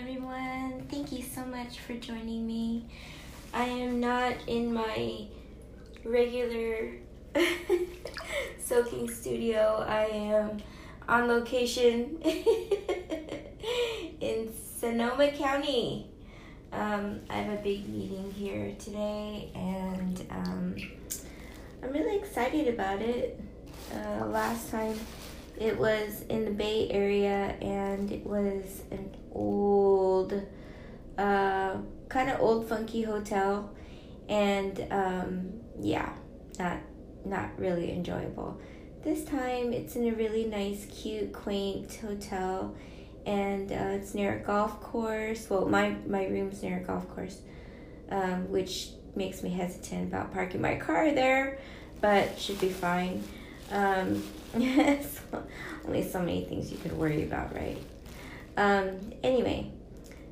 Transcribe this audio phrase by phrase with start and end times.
[0.00, 0.86] everyone.
[0.88, 2.86] Thank you so much for joining me.
[3.52, 5.26] I am not in my
[6.04, 6.92] regular
[8.60, 9.84] soaking studio.
[9.88, 10.58] I am
[11.08, 12.22] on location
[14.20, 16.08] in Sonoma County.
[16.72, 20.76] Um, I have a big meeting here today, and um,
[21.82, 23.40] I'm really excited about it.
[23.92, 24.96] Uh, last time
[25.60, 30.32] it was in the Bay Area, and it was an old,
[31.16, 31.76] uh,
[32.08, 33.70] kind of old funky hotel,
[34.28, 36.12] and um, yeah,
[36.58, 36.78] not
[37.24, 38.60] not really enjoyable.
[39.02, 42.74] This time it's in a really nice, cute, quaint hotel,
[43.26, 45.48] and uh, it's near a golf course.
[45.50, 47.40] Well, my my room's near a golf course,
[48.10, 51.58] um, which makes me hesitant about parking my car there,
[52.00, 53.24] but should be fine.
[53.70, 54.22] Um,
[54.54, 55.44] so,
[55.86, 57.78] only so many things you could worry about, right?
[58.56, 59.70] Um, anyway,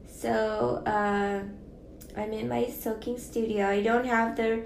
[0.09, 1.43] so uh,
[2.19, 3.69] I'm in my soaking studio.
[3.69, 4.63] I don't have the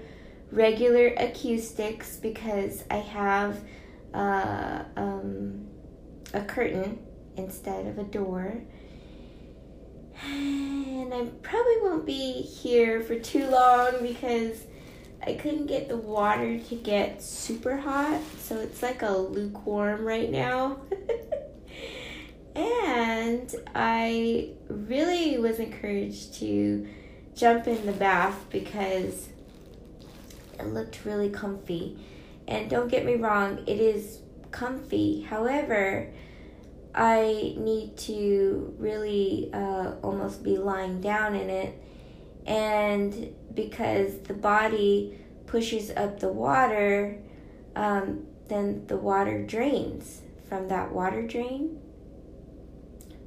[0.51, 3.61] regular acoustics because I have
[4.13, 5.67] uh, um,
[6.33, 6.99] a curtain
[7.37, 8.61] instead of a door.
[11.01, 14.65] And I probably won't be here for too long because
[15.25, 20.29] I couldn't get the water to get super hot, so it's like a lukewarm right
[20.29, 20.79] now.
[22.55, 26.87] and I really was encouraged to
[27.35, 29.29] jump in the bath because
[30.59, 31.97] it looked really comfy.
[32.47, 35.21] And don't get me wrong, it is comfy.
[35.21, 36.11] However,
[36.95, 41.79] I need to really uh, almost be lying down in it
[42.45, 47.19] and because the body pushes up the water,
[47.75, 51.79] um, then the water drains from that water drain,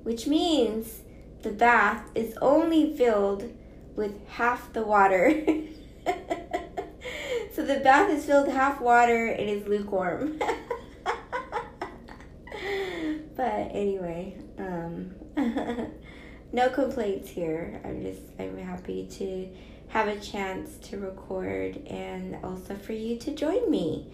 [0.03, 1.03] which means
[1.43, 3.53] the bath is only filled
[3.97, 5.31] with half the water.
[7.53, 10.39] so the bath is filled half water, it is lukewarm.
[13.37, 15.15] but anyway, um,
[16.55, 17.81] no complaints here.
[17.85, 19.49] I'm just I'm happy to
[19.89, 24.07] have a chance to record and also for you to join me.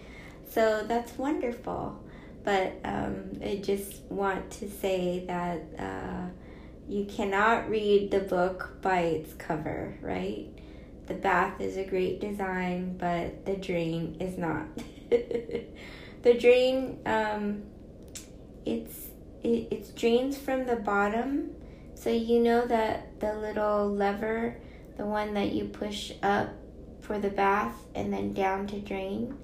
[0.49, 2.03] So that's wonderful.
[2.43, 6.31] But um, I just want to say that uh,
[6.89, 10.49] you cannot read the book by its cover, right?
[11.09, 14.67] The bath is a great design, but the drain is not.
[15.11, 17.65] the drain, um,
[18.65, 19.09] it's
[19.43, 21.50] it, it drains from the bottom
[22.00, 24.56] so you know that the little lever,
[24.97, 26.49] the one that you push up
[27.03, 29.37] for the bath and then down to drain,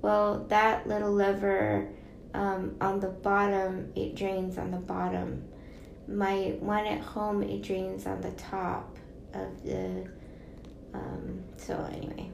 [0.00, 1.88] well, that little lever
[2.34, 5.42] um, on the bottom, it drains on the bottom.
[6.06, 8.96] My one at home, it drains on the top
[9.34, 10.08] of the.
[10.94, 12.30] Um, so anyway,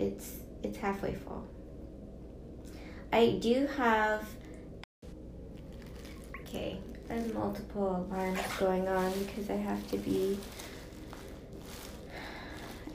[0.00, 0.32] it's
[0.64, 1.46] it's halfway full.
[3.12, 4.28] I do have.
[6.40, 10.38] Okay, there's multiple alarms going on because I have to be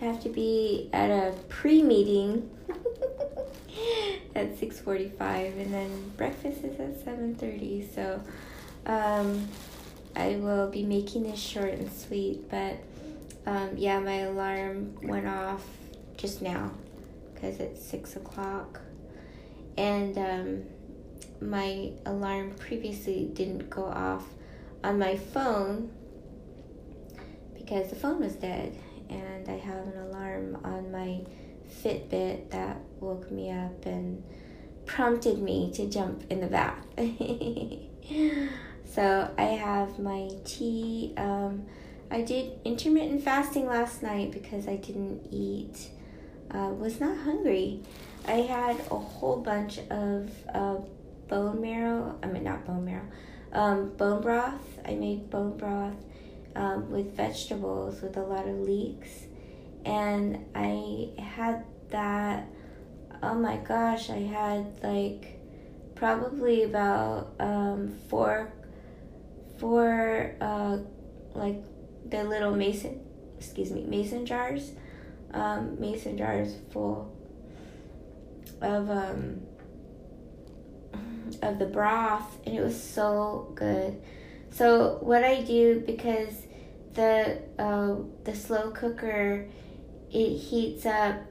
[0.02, 2.50] I have to be at a pre-meeting
[4.36, 8.22] at 6:45 and then breakfast is at 7:30 so
[8.86, 9.48] um,
[10.16, 12.78] I will be making this short and sweet but
[13.46, 15.66] um, yeah my alarm went off
[16.18, 16.72] just now
[17.44, 18.80] because it's six o'clock.
[19.78, 20.64] And um,
[21.50, 24.26] my alarm previously didn't go off
[24.84, 25.92] on my phone
[27.56, 28.78] because the phone was dead
[29.10, 31.22] and I have an alarm on my
[31.84, 34.24] Fitbit that woke me up and
[34.86, 36.86] prompted me to jump in the bath.
[38.86, 41.14] so I have my tea.
[41.18, 41.66] Um,
[42.12, 45.90] I did intermittent fasting last night because I didn't eat,
[46.52, 47.82] uh, was not hungry.
[48.28, 50.78] I had a whole bunch of uh,
[51.28, 52.18] bone marrow.
[52.22, 53.08] I mean, not bone marrow.
[53.52, 54.80] Um, bone broth.
[54.86, 55.96] I made bone broth
[56.56, 59.10] um, with vegetables with a lot of leeks,
[59.86, 62.48] and I had that.
[63.22, 64.10] Oh my gosh!
[64.10, 65.40] I had like
[65.96, 68.52] probably about um, four,
[69.60, 70.78] four uh,
[71.34, 71.64] like
[72.10, 73.02] the little mason.
[73.38, 74.72] Excuse me, mason jars.
[75.32, 77.12] Um, mason jars full
[78.62, 79.42] of um,
[81.42, 84.02] of the broth and it was so good.
[84.52, 86.34] So what I do because
[86.94, 89.48] the uh, the slow cooker
[90.12, 91.22] it heats up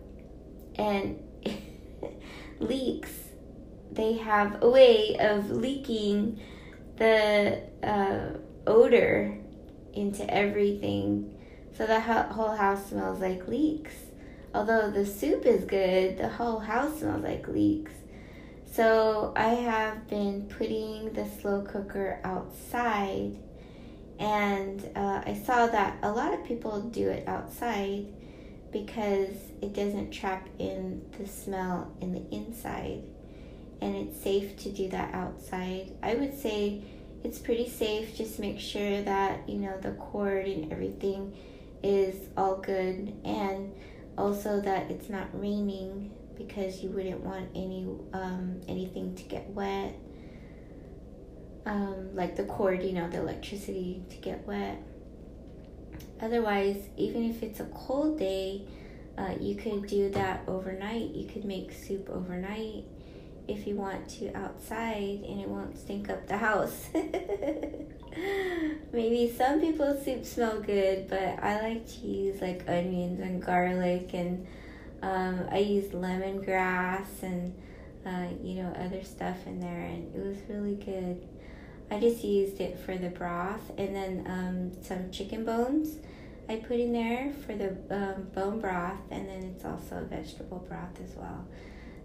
[0.76, 1.22] and
[2.58, 3.12] leaks.
[3.92, 6.40] They have a way of leaking
[6.96, 9.38] the uh, odor
[9.92, 11.38] into everything.
[11.76, 13.94] So the whole house smells like leeks.
[14.54, 17.92] Although the soup is good, the whole house smells like leeks.
[18.72, 23.36] So I have been putting the slow cooker outside,
[24.18, 28.06] and uh, I saw that a lot of people do it outside
[28.72, 33.02] because it doesn't trap in the smell in the inside,
[33.82, 35.92] and it's safe to do that outside.
[36.02, 36.82] I would say
[37.24, 38.16] it's pretty safe.
[38.16, 41.36] Just make sure that you know the cord and everything
[41.82, 43.74] is all good and
[44.16, 46.10] also that it's not raining
[46.46, 49.94] because you wouldn't want any um, anything to get wet.
[51.64, 54.82] Um, like the cord you know the electricity to get wet.
[56.20, 58.66] Otherwise even if it's a cold day
[59.18, 61.14] uh, you could do that overnight.
[61.14, 62.84] You could make soup overnight
[63.48, 66.88] if you want to outside and it won't stink up the house.
[68.92, 74.10] Maybe some people's soup smell good, but I like to use like onions and garlic,
[74.14, 74.46] and
[75.02, 77.54] um, I used lemongrass and
[78.06, 81.26] uh, you know other stuff in there, and it was really good.
[81.90, 85.98] I just used it for the broth, and then um, some chicken bones
[86.48, 90.64] I put in there for the um, bone broth, and then it's also a vegetable
[90.68, 91.44] broth as well.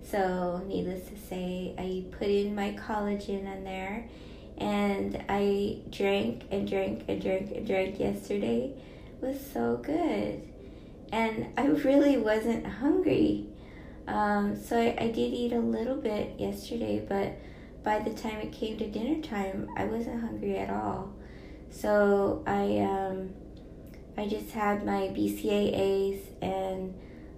[0.03, 4.07] So, needless to say, I put in my collagen in there
[4.57, 8.73] and I drank and drank and drank and drank yesterday
[9.21, 10.47] it was so good.
[11.11, 13.47] And I really wasn't hungry.
[14.07, 17.37] Um, so I, I did eat a little bit yesterday, but
[17.83, 21.13] by the time it came to dinner time, I wasn't hungry at all.
[21.69, 23.33] So I um,
[24.17, 26.93] I just had my BCAAs and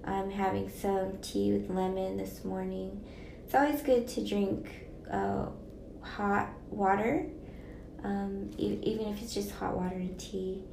[0.06, 3.04] I'm having some tea with lemon this morning.
[3.46, 4.70] It's always good to drink
[5.12, 5.48] uh,
[6.02, 7.26] hot water,
[8.04, 10.64] um, e- even if it's just hot water and tea.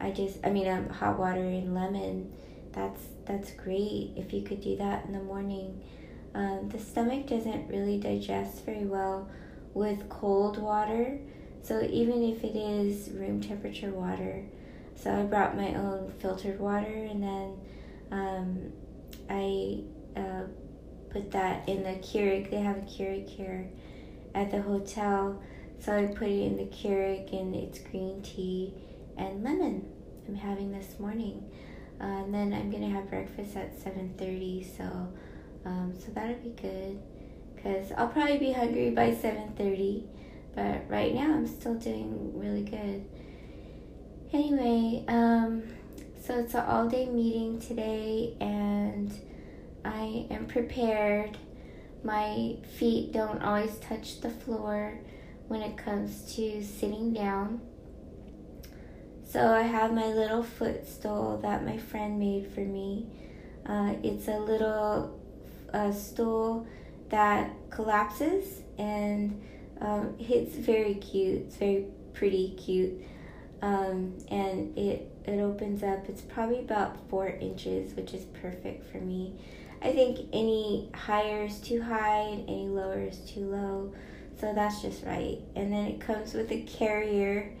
[0.00, 2.32] I just, I mean, um, hot water and lemon.
[2.72, 5.82] That's that's great if you could do that in the morning.
[6.34, 9.28] Um, the stomach doesn't really digest very well
[9.72, 11.18] with cold water,
[11.62, 14.44] so even if it is room temperature water,
[14.96, 17.58] so I brought my own filtered water and then
[18.10, 18.72] um,
[19.28, 19.80] I
[20.16, 20.44] uh,
[21.10, 22.50] put that in the Keurig.
[22.50, 23.68] They have a Keurig here
[24.34, 25.42] at the hotel.
[25.78, 28.74] So I put it in the Keurig and it's green tea
[29.16, 29.88] and lemon.
[30.28, 31.50] I'm having this morning.
[32.00, 34.62] Uh, and then I'm gonna have breakfast at 7:30.
[34.62, 34.84] So,
[35.64, 36.98] um, so that'll be good.
[37.62, 40.04] Cause I'll probably be hungry by 7:30,
[40.54, 43.04] but right now I'm still doing really good.
[44.32, 45.62] Anyway, um,
[46.20, 49.12] so it's an all-day meeting today, and
[49.84, 51.38] I am prepared
[52.06, 54.98] my feet don't always touch the floor
[55.48, 57.60] when it comes to sitting down.
[59.36, 63.06] So I have my little footstool that my friend made for me.
[63.66, 65.20] Uh, it's a little
[65.74, 66.66] uh, stool
[67.10, 69.38] that collapses and
[69.82, 71.42] um, it's very cute.
[71.42, 71.84] It's very
[72.14, 72.94] pretty cute.
[73.60, 76.08] Um, and it, it opens up.
[76.08, 79.34] It's probably about four inches, which is perfect for me.
[79.82, 83.92] I think any higher is too high and any lower is too low.
[84.40, 85.40] So that's just right.
[85.54, 87.52] And then it comes with a carrier.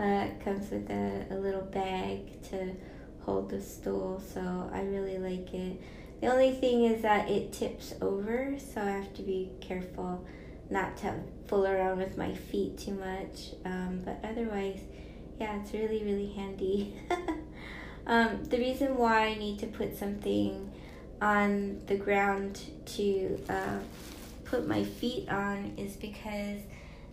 [0.00, 2.74] Uh, it comes with a, a little bag to
[3.20, 4.22] hold the stool.
[4.32, 5.78] So I really like it.
[6.20, 10.26] The only thing is that it tips over, so I have to be careful
[10.70, 11.14] not to
[11.46, 13.54] fool around with my feet too much.
[13.64, 14.80] Um, but otherwise,
[15.38, 16.94] yeah, it's really, really handy.
[18.06, 20.70] um, the reason why I need to put something
[21.20, 23.78] on the ground to uh,
[24.44, 26.60] put my feet on is because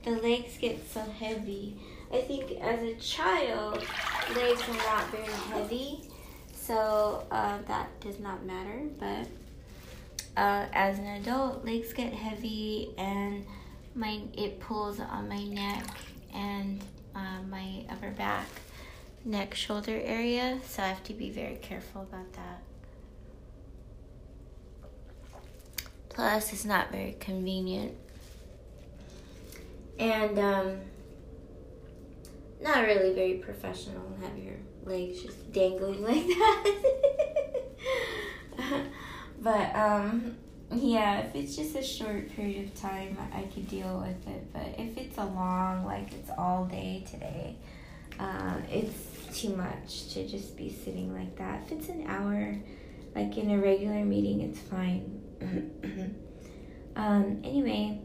[0.03, 1.77] the legs get so heavy.
[2.11, 3.83] I think as a child,
[4.35, 6.01] legs are not very heavy,
[6.53, 8.81] so uh, that does not matter.
[8.97, 9.27] But
[10.37, 13.45] uh, as an adult, legs get heavy, and
[13.93, 15.85] my it pulls on my neck
[16.33, 16.81] and
[17.13, 18.47] uh, my upper back,
[19.25, 20.59] neck, shoulder area.
[20.65, 22.61] So I have to be very careful about that.
[26.09, 27.93] Plus, it's not very convenient.
[29.99, 30.77] And um,
[32.61, 36.27] not really very professional have your legs just dangling like
[38.57, 38.85] that.
[39.39, 40.37] but um,
[40.71, 44.53] yeah, if it's just a short period of time, I could deal with it.
[44.53, 47.57] But if it's a long, like it's all day today,
[48.19, 51.63] um, it's too much to just be sitting like that.
[51.65, 52.57] If it's an hour,
[53.15, 55.21] like in a regular meeting, it's fine.
[56.95, 58.01] um, anyway,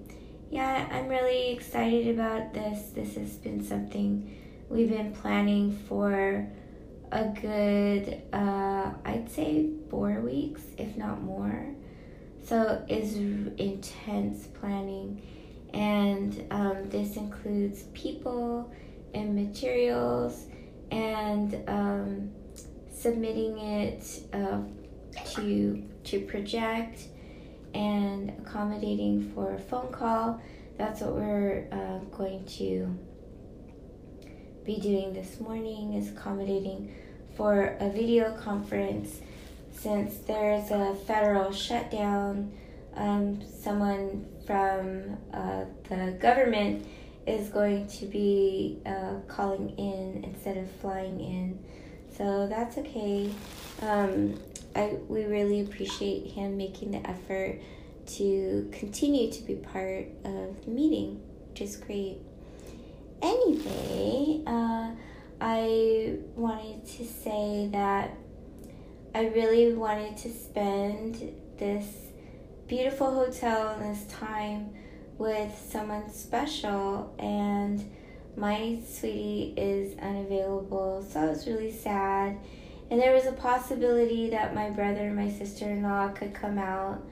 [0.50, 2.90] yeah, I'm really excited about this.
[2.90, 4.36] This has been something
[4.72, 6.48] we've been planning for
[7.12, 11.66] a good, uh, I'd say, four weeks, if not more.
[12.42, 13.14] So it's
[13.58, 15.22] intense planning,
[15.74, 18.72] and um, this includes people
[19.14, 20.46] and materials
[20.90, 22.30] and um,
[22.90, 24.62] submitting it uh,
[25.34, 27.02] to to project
[27.74, 30.40] and accommodating for a phone call.
[30.78, 32.98] That's what we're uh, going to
[34.64, 36.94] be doing this morning is accommodating
[37.36, 39.20] for a video conference
[39.72, 42.52] since there's a federal shutdown.
[42.94, 46.86] Um, someone from uh, the government
[47.26, 51.58] is going to be uh, calling in instead of flying in.
[52.16, 53.32] So that's okay.
[53.80, 54.38] Um,
[54.76, 57.60] I, we really appreciate him making the effort
[58.06, 61.20] to continue to be part of the meeting
[61.52, 62.16] which is great
[63.22, 64.90] anyway, uh,
[65.40, 68.16] I wanted to say that
[69.14, 71.86] I really wanted to spend this
[72.66, 74.70] beautiful hotel and this time
[75.18, 77.88] with someone special, and
[78.36, 82.38] my sweetie is unavailable, so I was really sad.
[82.90, 86.58] And there was a possibility that my brother and my sister in law could come
[86.58, 87.02] out,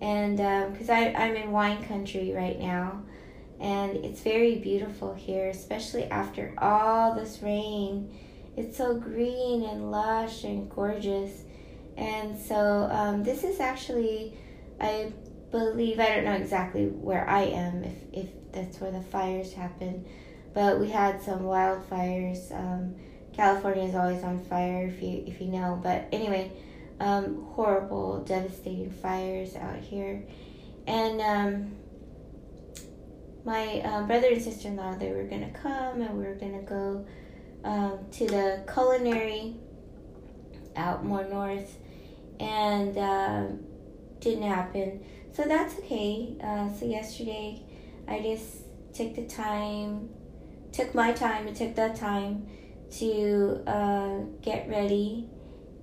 [0.00, 0.36] and
[0.72, 3.02] because um, I'm in wine country right now
[3.64, 8.14] and it's very beautiful here, especially after all this rain.
[8.58, 11.44] It's so green and lush and gorgeous.
[11.96, 14.36] And so, um, this is actually,
[14.78, 15.14] I
[15.50, 20.04] believe, I don't know exactly where I am, if, if that's where the fires happen,
[20.52, 22.52] but we had some wildfires.
[22.52, 22.96] Um,
[23.32, 25.80] California is always on fire, if you, if you know.
[25.82, 26.52] But anyway,
[27.00, 30.22] um, horrible, devastating fires out here.
[30.86, 31.76] And, um,
[33.44, 36.62] my um, brother and sister in law they were gonna come and we were gonna
[36.62, 37.04] go
[37.64, 39.56] um, to the culinary
[40.76, 41.78] out more north,
[42.40, 43.44] and uh,
[44.20, 45.04] didn't happen.
[45.32, 46.36] So that's okay.
[46.42, 47.62] Uh, so yesterday,
[48.06, 50.10] I just took the time,
[50.72, 52.46] took my time, and took that time
[52.98, 55.28] to uh, get ready,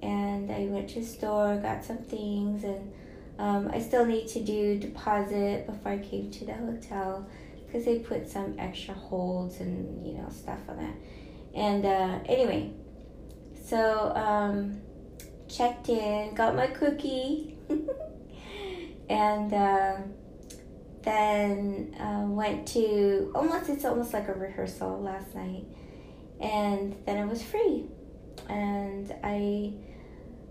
[0.01, 2.91] and I went to the store, got some things, and
[3.37, 7.27] um, I still need to do deposit before I came to the hotel
[7.71, 10.95] because they put some extra holds and you know stuff on that.
[11.53, 12.71] And uh, anyway,
[13.65, 14.81] so um,
[15.47, 17.57] checked in, got my cookie,
[19.09, 19.97] and uh,
[21.03, 25.65] then uh, went to almost it's almost like a rehearsal last night,
[26.41, 27.85] and then I was free,
[28.49, 29.73] and I.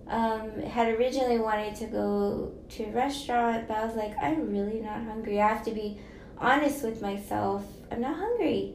[0.09, 4.81] Um, had originally wanted to go to a restaurant, but I was like, I'm really
[4.81, 5.41] not hungry.
[5.41, 6.01] I have to be
[6.41, 7.65] honest with myself.
[7.91, 8.75] I'm not hungry.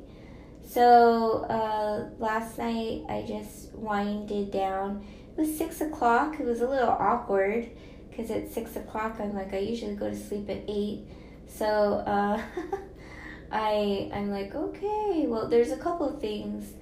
[0.68, 5.06] So uh, last night I just winded down.
[5.38, 6.40] It was six o'clock.
[6.40, 7.70] It was a little awkward
[8.10, 11.06] because at six o'clock I'm like I usually go to sleep at eight.
[11.48, 12.42] So uh,
[13.52, 15.26] I I'm like okay.
[15.28, 16.74] Well, there's a couple of things.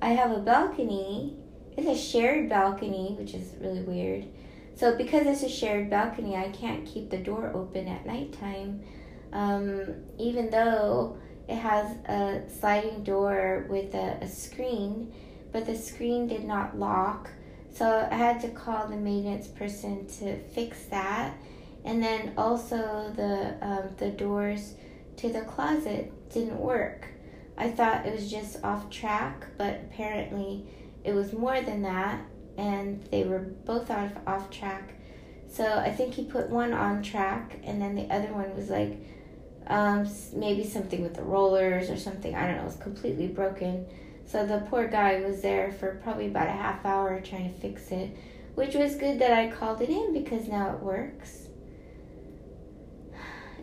[0.00, 1.36] I have a balcony.
[1.76, 4.26] It's a shared balcony, which is really weird.
[4.74, 8.82] So because it's a shared balcony, I can't keep the door open at nighttime
[9.32, 15.12] um, even though it has a sliding door with a, a screen,
[15.52, 17.30] but the screen did not lock.
[17.72, 21.34] So I had to call the maintenance person to fix that.
[21.84, 24.74] And then also the um, the doors
[25.16, 27.08] to the closet didn't work.
[27.56, 30.66] I thought it was just off track, but apparently
[31.04, 32.24] it was more than that,
[32.56, 34.94] and they were both off off track.
[35.48, 38.98] So I think he put one on track, and then the other one was like
[39.66, 42.34] um, maybe something with the rollers or something.
[42.34, 42.62] I don't know.
[42.62, 43.86] It was completely broken.
[44.26, 47.90] So the poor guy was there for probably about a half hour trying to fix
[47.90, 48.16] it,
[48.54, 51.48] which was good that I called it in because now it works.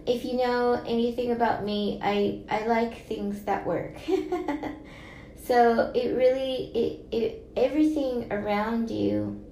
[0.06, 3.98] If you know anything about me, I, I like things that work.
[5.44, 9.46] so it really it, it everything around you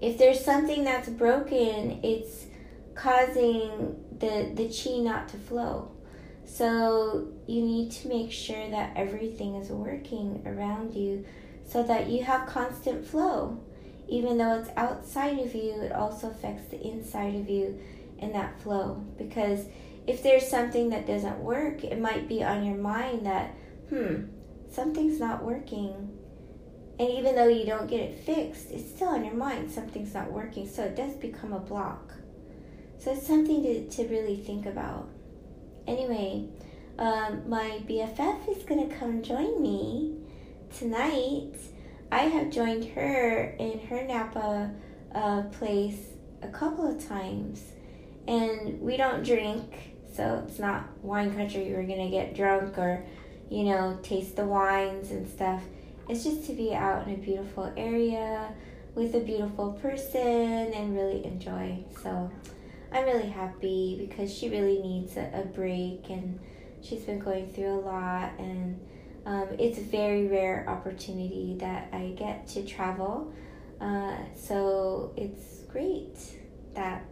[0.00, 2.46] if there's something that's broken, it's
[2.94, 5.90] causing the the chi not to flow.
[6.44, 11.24] So you need to make sure that everything is working around you
[11.66, 13.60] so that you have constant flow.
[14.08, 17.78] Even though it's outside of you, it also affects the inside of you
[18.18, 19.04] in that flow.
[19.18, 19.66] Because
[20.06, 23.54] if there's something that doesn't work, it might be on your mind that,
[23.90, 24.24] hmm,
[24.72, 26.18] something's not working.
[26.98, 30.32] And even though you don't get it fixed, it's still on your mind, something's not
[30.32, 30.66] working.
[30.66, 32.14] So it does become a block.
[32.98, 35.08] So it's something to, to really think about.
[35.86, 36.48] Anyway,
[36.98, 40.16] um, my BFF is gonna come join me
[40.76, 41.52] tonight.
[42.10, 44.72] I have joined her in her Napa
[45.14, 45.98] uh, place
[46.42, 47.62] a couple of times,
[48.26, 51.72] and we don't drink, so it's not wine country.
[51.72, 53.04] We're gonna get drunk or,
[53.48, 55.62] you know, taste the wines and stuff.
[56.08, 58.52] It's just to be out in a beautiful area
[58.94, 61.78] with a beautiful person and really enjoy.
[62.02, 62.30] So
[62.92, 66.40] I'm really happy because she really needs a, a break and
[66.82, 68.80] she's been going through a lot and
[69.26, 73.32] um, it's a very rare opportunity that I get to travel.
[73.80, 76.18] Uh, so it's great
[76.74, 77.04] that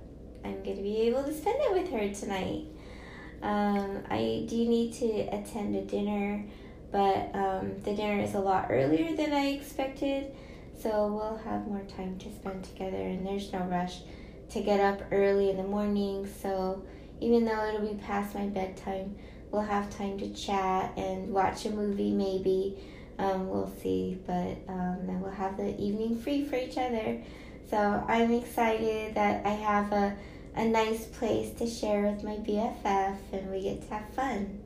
[0.45, 2.65] I'm going to be able to spend it with her tonight.
[3.43, 6.45] Um, I do need to attend a dinner,
[6.91, 10.35] but um, the dinner is a lot earlier than I expected,
[10.81, 14.01] so we'll have more time to spend together, and there's no rush
[14.51, 16.29] to get up early in the morning.
[16.43, 16.85] So
[17.21, 19.17] even though it'll be past my bedtime,
[19.51, 22.79] we'll have time to chat and watch a movie maybe.
[23.19, 27.23] Um, we'll see, but um, then we'll have the evening free for each other.
[27.71, 30.17] So I'm excited that I have a,
[30.55, 34.61] a nice place to share with my BFF and we get to have fun.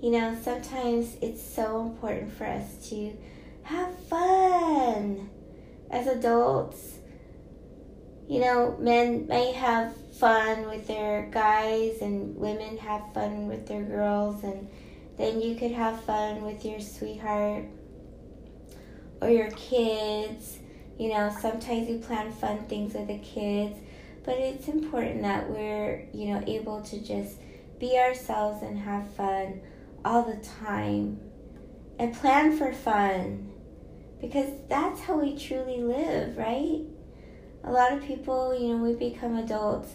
[0.00, 3.16] You know, sometimes it's so important for us to
[3.64, 5.28] have fun
[5.90, 6.97] as adults.
[8.28, 13.82] You know, men may have fun with their guys and women have fun with their
[13.82, 14.68] girls and
[15.16, 17.64] then you could have fun with your sweetheart
[19.22, 20.58] or your kids.
[20.98, 23.78] You know sometimes we plan fun things with the kids
[24.24, 27.36] but it's important that we're you know able to just
[27.78, 29.60] be ourselves and have fun
[30.04, 31.20] all the time
[31.98, 33.50] and plan for fun
[34.20, 36.82] because that's how we truly live right
[37.64, 39.92] a lot of people, you know, we become adults,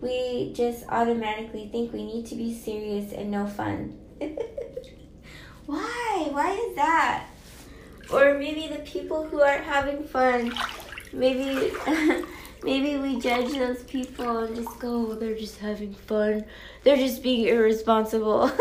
[0.00, 3.98] we just automatically think we need to be serious and no fun.
[5.66, 6.28] Why?
[6.30, 7.26] Why is that?
[8.12, 10.54] Or maybe the people who aren't having fun,
[11.12, 11.72] maybe
[12.62, 16.44] maybe we judge those people and just go, oh, they're just having fun.
[16.84, 18.48] They're just being irresponsible.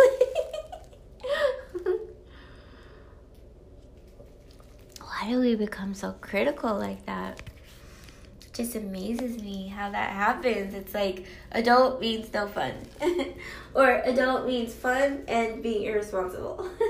[5.00, 7.42] Why do we become so critical like that?
[8.58, 10.74] Just amazes me how that happens.
[10.74, 12.74] It's like adult means no fun,
[13.76, 16.68] or adult means fun and being irresponsible.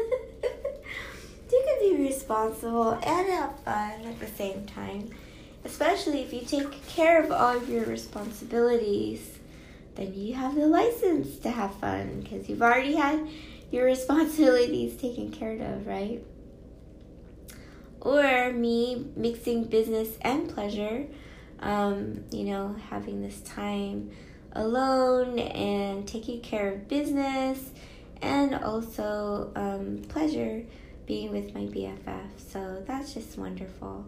[1.52, 5.10] you can be responsible and have fun at the same time,
[5.66, 9.40] especially if you take care of all of your responsibilities.
[9.96, 13.28] Then you have the license to have fun because you've already had
[13.72, 16.24] your responsibilities taken care of, right?
[18.00, 21.08] Or me mixing business and pleasure
[21.60, 24.12] um, you know, having this time
[24.54, 27.72] alone and taking care of business
[28.22, 30.64] and also um, pleasure
[31.06, 32.30] being with my BFF.
[32.38, 34.06] So that's just wonderful.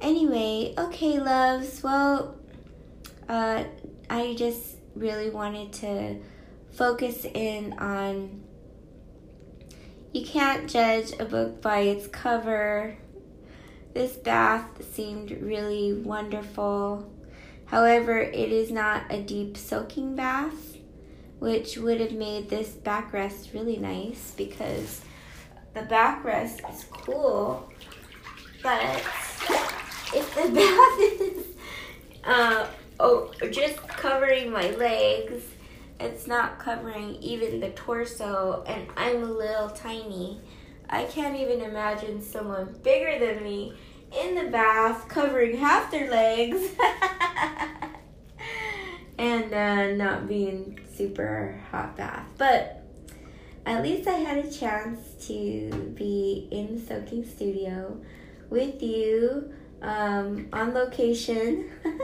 [0.00, 1.82] Anyway, okay, loves.
[1.82, 2.36] Well,
[3.28, 3.64] uh,
[4.10, 6.16] I just really wanted to
[6.72, 8.42] focus in on
[10.12, 12.96] you can't judge a book by its cover
[13.94, 17.10] this bath seemed really wonderful.
[17.66, 20.76] However, it is not a deep soaking bath,
[21.38, 25.02] which would have made this backrest really nice because
[25.74, 27.70] the backrest is cool.
[28.62, 29.02] But
[30.14, 31.46] if the bath is
[32.24, 32.66] uh,
[33.00, 35.42] oh, just covering my legs,
[35.98, 40.40] it's not covering even the torso, and I'm a little tiny
[40.92, 43.72] I can't even imagine someone bigger than me
[44.14, 46.58] in the bath covering half their legs
[49.18, 52.26] and uh, not being super hot bath.
[52.36, 52.84] But
[53.64, 57.98] at least I had a chance to be in the soaking studio
[58.50, 59.50] with you
[59.80, 61.70] um, on location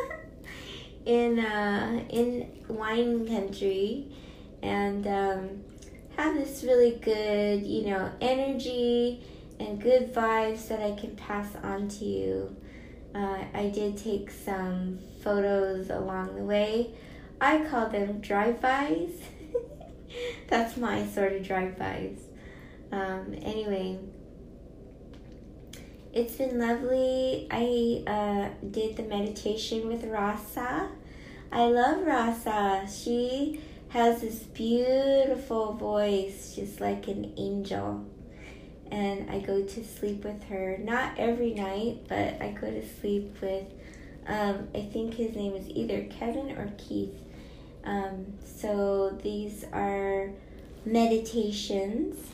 [1.04, 4.06] in uh, in wine country
[4.62, 5.64] and um,
[6.18, 9.22] have this really good, you know, energy
[9.60, 12.56] and good vibes that I can pass on to you.
[13.14, 16.90] Uh, I did take some photos along the way.
[17.40, 19.12] I call them drive-bys.
[20.48, 22.18] That's my sort of drive-bys.
[22.90, 23.98] Um, anyway,
[26.12, 27.46] it's been lovely.
[27.50, 30.88] I uh, did the meditation with Rasa.
[31.52, 32.88] I love Rasa.
[32.92, 38.04] She has this beautiful voice, just like an angel.
[38.90, 43.36] And I go to sleep with her, not every night, but I go to sleep
[43.40, 43.64] with,
[44.26, 47.24] um, I think his name is either Kevin or Keith.
[47.84, 50.30] Um, so these are
[50.84, 52.26] meditations.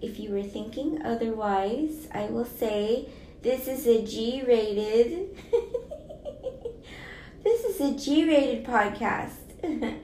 [0.00, 3.08] If you were thinking otherwise, I will say
[3.42, 5.36] this is a G rated.
[7.44, 9.32] this is a G rated podcast.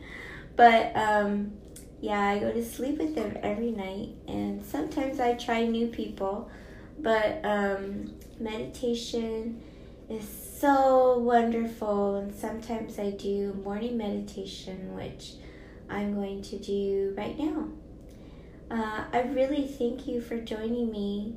[0.58, 1.52] but um,
[2.00, 6.50] yeah, I go to sleep with them every night, and sometimes I try new people.
[6.98, 9.62] But um, meditation
[10.10, 15.34] is so wonderful, and sometimes I do morning meditation, which
[15.88, 17.68] I'm going to do right now.
[18.68, 21.36] Uh, I really thank you for joining me.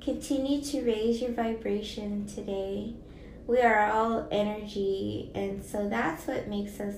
[0.00, 2.94] Continue to raise your vibration today.
[3.46, 6.94] We are all energy, and so that's what makes us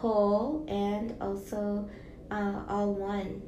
[0.00, 1.88] whole and also
[2.30, 3.42] uh, all one.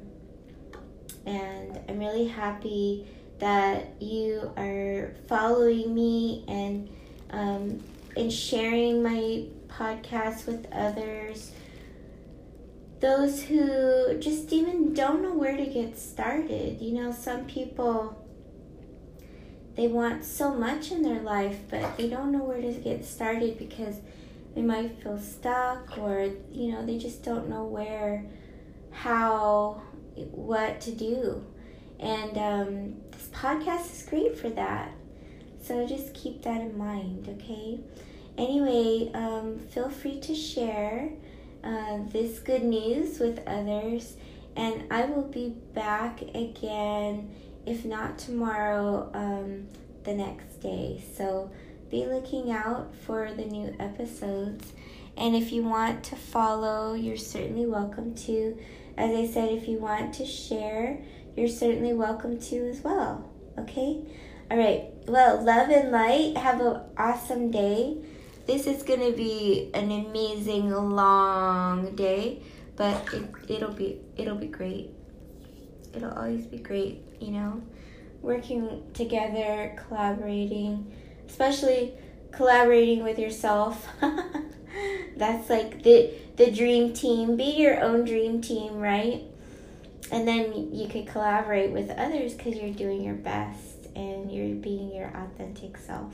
[1.25, 3.07] And I'm really happy
[3.39, 6.89] that you are following me and
[7.31, 7.83] um,
[8.17, 11.51] and sharing my podcast with others.
[12.99, 16.81] Those who just even don't know where to get started.
[16.81, 18.17] You know, some people
[19.75, 23.57] they want so much in their life, but they don't know where to get started
[23.57, 23.95] because
[24.55, 28.25] they might feel stuck or you know they just don't know where
[28.91, 29.81] how
[30.15, 31.45] what to do.
[31.99, 34.91] And um, this podcast is great for that.
[35.61, 37.79] So just keep that in mind okay?
[38.37, 41.09] Anyway um, feel free to share
[41.63, 44.15] uh, this good news with others.
[44.55, 47.33] And i will be back again
[47.65, 49.67] if not tomorrow um,
[50.03, 51.01] the next day.
[51.15, 51.51] So
[51.91, 54.71] be looking out for the new episodes.
[55.17, 58.57] And if you want to follow, you're certainly welcome to.
[58.97, 60.99] As I said, if you want to share,
[61.35, 63.29] you're certainly welcome to as well.
[63.59, 64.05] Okay?
[64.49, 64.85] All right.
[65.05, 66.37] Well, love and light.
[66.37, 67.97] Have an awesome day.
[68.47, 72.41] This is going to be an amazing long day,
[72.77, 74.89] but it, it'll be it'll be great.
[75.93, 77.61] It'll always be great, you know.
[78.21, 80.91] Working together, collaborating
[81.31, 81.93] especially
[82.31, 83.87] collaborating with yourself.
[85.15, 87.37] That's like the the dream team.
[87.37, 89.23] Be your own dream team, right?
[90.11, 94.93] And then you could collaborate with others because you're doing your best and you're being
[94.93, 96.13] your authentic self.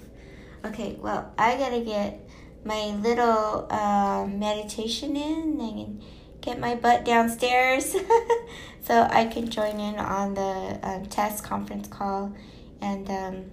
[0.64, 2.20] Okay, well, I gotta get
[2.64, 6.04] my little uh, meditation in and
[6.42, 7.96] get my butt downstairs
[8.82, 12.36] so I can join in on the um, test conference call
[12.82, 13.46] and um,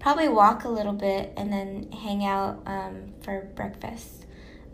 [0.00, 4.24] probably walk a little bit and then hang out um, for breakfast.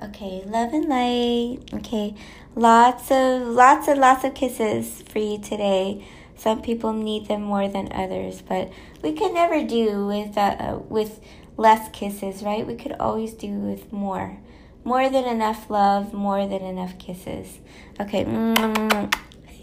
[0.02, 1.58] Okay, love and light.
[1.72, 2.14] Okay,
[2.54, 6.06] lots of lots and lots of kisses for you today.
[6.36, 8.70] Some people need them more than others, but
[9.02, 11.20] we can never do with uh, with
[11.56, 12.66] less kisses, right?
[12.66, 14.38] We could always do with more.
[14.84, 17.58] More than enough love, more than enough kisses.
[17.98, 18.24] Okay.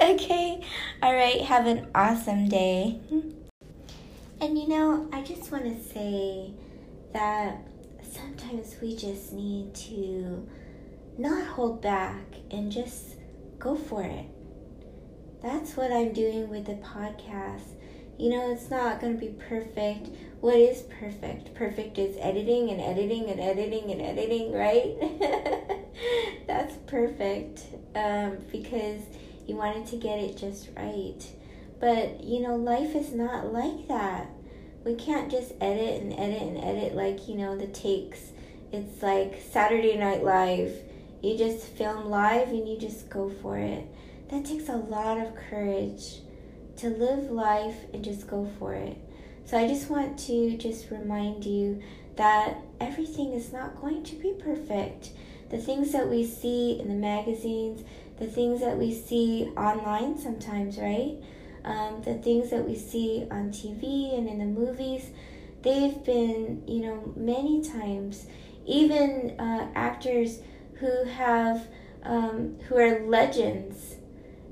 [0.00, 0.60] okay.
[1.02, 1.40] All right.
[1.42, 3.00] Have an awesome day.
[4.42, 6.50] And you know, I just want to say
[7.12, 7.58] that
[8.02, 10.48] sometimes we just need to
[11.16, 13.14] not hold back and just
[13.60, 14.26] go for it.
[15.42, 17.76] That's what I'm doing with the podcast.
[18.18, 20.08] You know, it's not going to be perfect.
[20.40, 21.54] What is perfect?
[21.54, 25.86] Perfect is editing and editing and editing and editing, right?
[26.48, 27.62] That's perfect
[27.94, 29.02] um, because
[29.46, 31.22] you wanted to get it just right.
[31.82, 34.30] But, you know, life is not like that.
[34.84, 38.30] We can't just edit and edit and edit like, you know, the takes.
[38.70, 40.76] It's like Saturday Night Live.
[41.22, 43.84] You just film live and you just go for it.
[44.28, 46.20] That takes a lot of courage
[46.76, 48.96] to live life and just go for it.
[49.44, 51.82] So I just want to just remind you
[52.14, 55.10] that everything is not going to be perfect.
[55.50, 57.82] The things that we see in the magazines,
[58.20, 61.16] the things that we see online sometimes, right?
[61.64, 65.10] Um, the things that we see on TV and in the movies,
[65.62, 68.26] they've been, you know, many times,
[68.66, 70.40] even uh, actors
[70.74, 71.68] who have,
[72.02, 73.96] um, who are legends,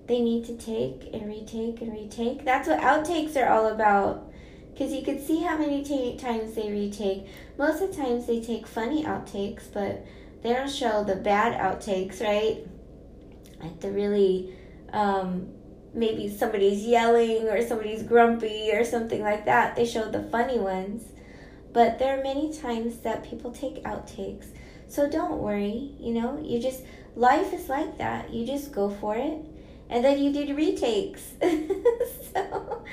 [0.06, 2.44] they need to take and retake and retake.
[2.44, 4.32] That's what outtakes are all about.
[4.72, 7.26] Because you could see how many t- times they retake.
[7.58, 10.04] Most of the times they take funny outtakes, but
[10.42, 12.66] they don't show the bad outtakes, right?
[13.62, 14.54] Like the really
[14.92, 15.48] um,
[15.92, 19.76] maybe somebody's yelling or somebody's grumpy or something like that.
[19.76, 21.04] They show the funny ones.
[21.72, 24.46] But there are many times that people take outtakes.
[24.88, 26.82] So don't worry, you know, you just,
[27.14, 28.32] life is like that.
[28.32, 29.38] You just go for it.
[29.88, 31.22] And then you do retakes.
[32.32, 32.84] so,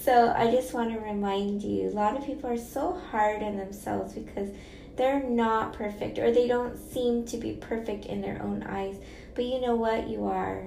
[0.00, 3.56] so I just want to remind you a lot of people are so hard on
[3.56, 4.48] themselves because
[4.96, 8.96] they're not perfect or they don't seem to be perfect in their own eyes.
[9.34, 10.08] But you know what?
[10.08, 10.66] You are.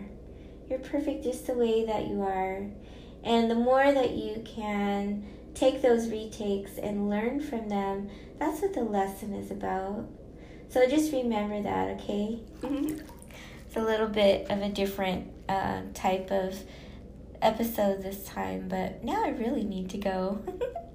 [0.72, 2.66] You're perfect just the way that you are.
[3.26, 8.74] And the more that you can take those retakes and learn from them, that's what
[8.74, 10.08] the lesson is about.
[10.70, 12.40] So just remember that, okay?
[12.64, 16.58] it's a little bit of a different um, type of
[17.42, 20.42] episode this time, but now I really need to go.